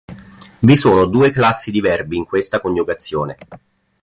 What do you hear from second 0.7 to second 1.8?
sono due classi di